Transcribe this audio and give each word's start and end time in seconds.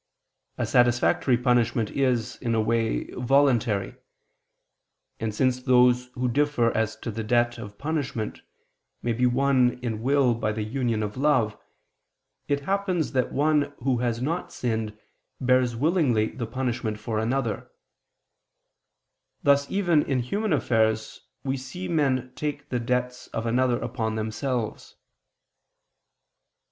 A 0.57 0.65
satisfactory 0.65 1.37
punishment 1.37 1.91
is, 1.91 2.37
in 2.37 2.55
a 2.55 2.59
way, 2.59 3.03
voluntary. 3.21 3.97
And 5.19 5.31
since 5.31 5.61
those 5.61 6.07
who 6.15 6.27
differ 6.27 6.71
as 6.71 6.95
to 7.01 7.11
the 7.11 7.23
debt 7.23 7.59
of 7.59 7.77
punishment, 7.77 8.41
may 9.03 9.13
be 9.13 9.27
one 9.27 9.73
in 9.83 10.01
will 10.01 10.33
by 10.33 10.53
the 10.53 10.63
union 10.63 11.03
of 11.03 11.17
love, 11.17 11.55
it 12.47 12.61
happens 12.61 13.11
that 13.11 13.31
one 13.31 13.75
who 13.77 13.99
has 13.99 14.19
not 14.23 14.51
sinned, 14.51 14.97
bears 15.39 15.75
willingly 15.75 16.29
the 16.29 16.47
punishment 16.47 16.97
for 16.99 17.19
another: 17.19 17.69
thus 19.43 19.69
even 19.69 20.01
in 20.09 20.17
human 20.21 20.51
affairs 20.51 21.27
we 21.43 21.57
see 21.57 21.87
men 21.87 22.31
take 22.33 22.69
the 22.69 22.79
debts 22.79 23.27
of 23.27 23.45
another 23.45 23.77
upon 23.77 24.15
themselves. 24.15 24.95